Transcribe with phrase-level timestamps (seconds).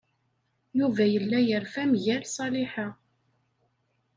[0.77, 2.87] Yuba yella yerfa mgal Ṣaliḥa.